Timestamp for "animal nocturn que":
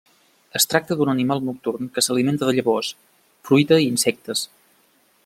1.13-2.03